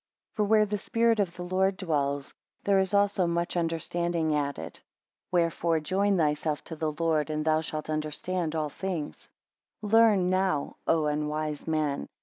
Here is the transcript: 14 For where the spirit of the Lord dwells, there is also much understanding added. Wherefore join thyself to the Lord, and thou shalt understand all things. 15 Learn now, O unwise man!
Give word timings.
14 0.33 0.35
For 0.35 0.49
where 0.49 0.65
the 0.65 0.79
spirit 0.79 1.19
of 1.19 1.35
the 1.35 1.43
Lord 1.43 1.77
dwells, 1.77 2.33
there 2.63 2.79
is 2.79 2.91
also 2.91 3.27
much 3.27 3.55
understanding 3.55 4.33
added. 4.33 4.79
Wherefore 5.31 5.79
join 5.79 6.17
thyself 6.17 6.63
to 6.63 6.75
the 6.75 6.91
Lord, 6.93 7.29
and 7.29 7.45
thou 7.45 7.61
shalt 7.61 7.87
understand 7.87 8.55
all 8.55 8.69
things. 8.71 9.29
15 9.81 9.89
Learn 9.91 10.29
now, 10.31 10.77
O 10.87 11.05
unwise 11.05 11.67
man! 11.67 12.07